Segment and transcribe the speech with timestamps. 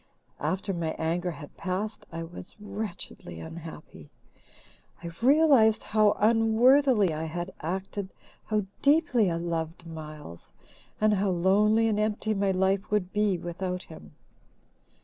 [0.39, 4.09] "After my anger had passed, I was wretchedly unhappy.
[5.03, 8.11] I realized how unworthily I had acted,
[8.45, 10.53] how deeply I loved Miles,
[10.99, 14.15] and how lonely and empty my life would be without him.